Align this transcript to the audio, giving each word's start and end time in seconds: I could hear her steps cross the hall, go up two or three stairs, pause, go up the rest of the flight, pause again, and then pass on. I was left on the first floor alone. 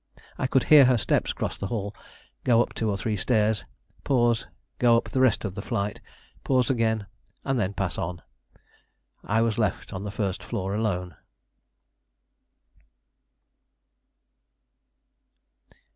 I 0.39 0.47
could 0.47 0.63
hear 0.63 0.85
her 0.85 0.97
steps 0.97 1.31
cross 1.31 1.59
the 1.59 1.67
hall, 1.67 1.95
go 2.43 2.63
up 2.63 2.73
two 2.73 2.89
or 2.89 2.97
three 2.97 3.15
stairs, 3.15 3.65
pause, 4.03 4.47
go 4.79 4.97
up 4.97 5.09
the 5.09 5.19
rest 5.21 5.45
of 5.45 5.53
the 5.53 5.61
flight, 5.61 6.01
pause 6.43 6.71
again, 6.71 7.05
and 7.45 7.59
then 7.59 7.75
pass 7.75 7.99
on. 7.99 8.23
I 9.23 9.43
was 9.43 9.59
left 9.59 9.93
on 9.93 10.01
the 10.01 10.09
first 10.09 10.41
floor 10.41 10.73
alone. 10.73 11.17